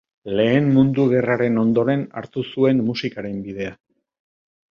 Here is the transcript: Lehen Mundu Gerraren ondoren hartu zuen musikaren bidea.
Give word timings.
Lehen 0.37 0.69
Mundu 0.77 1.03
Gerraren 1.11 1.59
ondoren 1.63 2.05
hartu 2.21 2.45
zuen 2.53 2.81
musikaren 2.87 3.39
bidea. 3.51 3.77